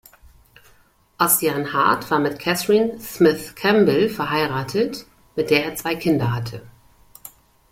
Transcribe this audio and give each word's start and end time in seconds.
Ossian 1.19 1.73
Hart 1.73 2.09
war 2.09 2.17
mit 2.17 2.39
Catherine 2.39 2.99
Smith 2.99 3.53
Campbell 3.55 4.09
verheiratet, 4.09 5.05
mit 5.35 5.51
der 5.51 5.63
er 5.65 5.75
zwei 5.75 5.95
Kinder 5.95 6.33
hatte. 6.33 6.63